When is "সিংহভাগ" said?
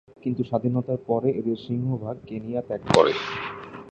1.57-2.15